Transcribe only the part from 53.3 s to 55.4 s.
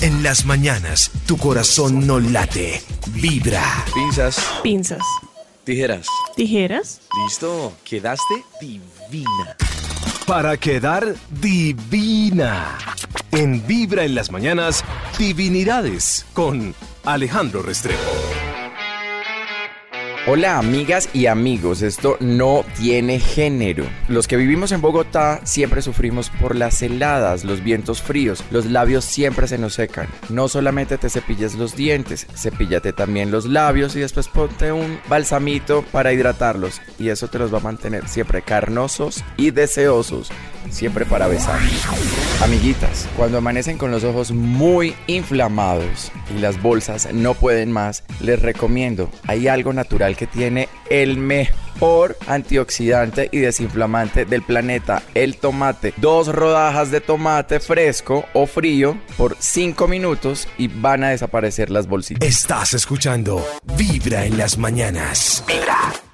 y desinflamante del planeta, el